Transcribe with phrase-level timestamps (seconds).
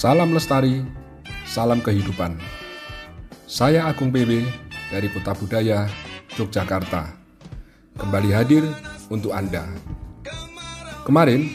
[0.00, 0.80] Salam lestari,
[1.44, 2.40] salam kehidupan.
[3.44, 4.48] Saya Agung PW
[4.88, 5.92] dari Kota Budaya,
[6.40, 7.20] Yogyakarta.
[8.00, 8.64] Kembali hadir
[9.12, 9.68] untuk Anda.
[11.04, 11.52] Kemarin,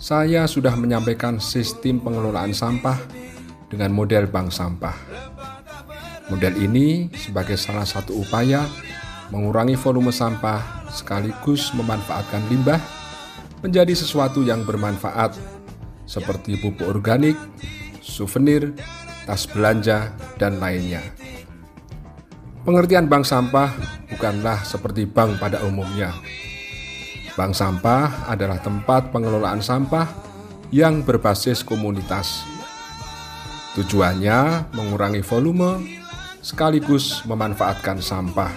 [0.00, 2.96] saya sudah menyampaikan sistem pengelolaan sampah
[3.68, 4.96] dengan model bank sampah.
[6.32, 8.64] Model ini sebagai salah satu upaya
[9.28, 12.80] mengurangi volume sampah sekaligus memanfaatkan limbah
[13.60, 15.55] menjadi sesuatu yang bermanfaat
[16.06, 17.34] seperti pupuk organik,
[18.00, 18.72] souvenir,
[19.26, 21.02] tas belanja, dan lainnya.
[22.62, 23.70] Pengertian bank sampah
[24.10, 26.10] bukanlah seperti bank pada umumnya.
[27.36, 30.08] Bank sampah adalah tempat pengelolaan sampah
[30.74, 32.42] yang berbasis komunitas.
[33.76, 35.84] Tujuannya mengurangi volume
[36.40, 38.50] sekaligus memanfaatkan sampah.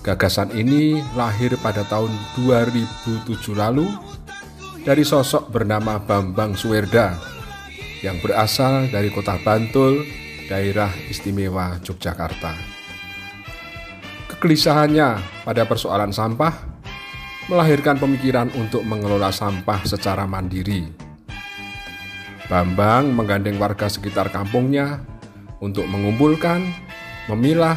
[0.00, 3.90] Gagasan ini lahir pada tahun 2007 lalu
[4.86, 7.18] dari sosok bernama Bambang Suwerda
[8.06, 10.06] yang berasal dari kota Bantul,
[10.46, 12.54] daerah istimewa Yogyakarta.
[14.30, 16.54] Kegelisahannya pada persoalan sampah
[17.50, 20.86] melahirkan pemikiran untuk mengelola sampah secara mandiri.
[22.46, 25.02] Bambang menggandeng warga sekitar kampungnya
[25.58, 26.62] untuk mengumpulkan,
[27.26, 27.74] memilah,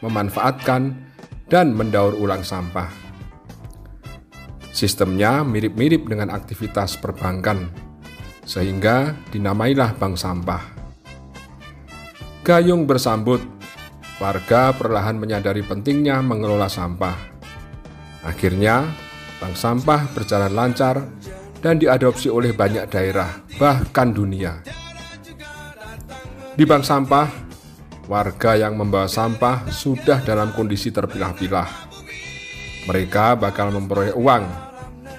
[0.00, 1.04] memanfaatkan,
[1.52, 3.05] dan mendaur ulang sampah.
[4.76, 7.72] Sistemnya mirip-mirip dengan aktivitas perbankan,
[8.44, 10.60] sehingga dinamailah bank sampah.
[12.44, 13.40] Gayung bersambut,
[14.20, 17.16] warga perlahan menyadari pentingnya mengelola sampah.
[18.20, 18.84] Akhirnya,
[19.40, 21.08] bank sampah berjalan lancar
[21.64, 24.60] dan diadopsi oleh banyak daerah, bahkan dunia.
[26.52, 27.32] Di bank sampah,
[28.12, 31.85] warga yang membawa sampah sudah dalam kondisi terpilah-pilah.
[32.86, 34.46] Mereka bakal memperoleh uang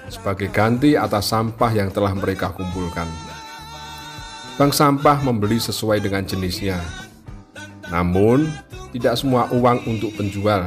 [0.08, 3.06] sebagai ganti atas sampah yang telah mereka kumpulkan.
[4.56, 6.80] Bank sampah membeli sesuai dengan jenisnya.
[7.92, 8.48] Namun,
[8.90, 10.66] tidak semua uang untuk penjual.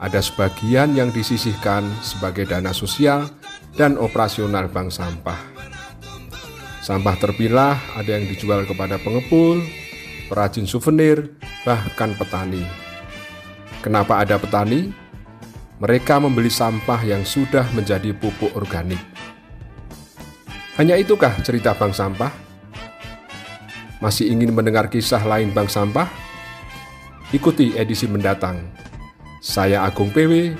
[0.00, 3.28] Ada sebagian yang disisihkan sebagai dana sosial
[3.76, 5.36] dan operasional bank sampah.
[6.86, 9.58] Sampah terpilah ada yang dijual kepada pengepul,
[10.30, 11.34] perajin souvenir,
[11.66, 12.62] bahkan petani.
[13.82, 15.05] Kenapa ada petani?
[15.76, 19.00] Mereka membeli sampah yang sudah menjadi pupuk organik.
[20.80, 22.32] Hanya itukah cerita bank sampah?
[24.00, 26.08] Masih ingin mendengar kisah lain bank sampah?
[27.32, 28.60] Ikuti edisi mendatang.
[29.40, 30.56] Saya Agung PW,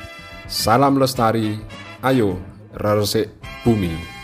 [0.49, 1.61] salam lestari,
[2.05, 2.41] ayo
[2.77, 3.33] resik
[3.65, 4.16] bumi.